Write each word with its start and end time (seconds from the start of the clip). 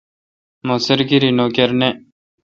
مہ 0.65 0.75
سرکیری 0.85 1.29
نوکر 1.37 1.69
نہ۔ 1.79 1.89